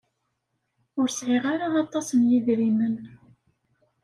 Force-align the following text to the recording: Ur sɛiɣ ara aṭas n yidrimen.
Ur 0.99 1.07
sɛiɣ 1.09 1.43
ara 1.53 1.67
aṭas 1.83 2.07
n 2.19 2.21
yidrimen. 2.29 2.95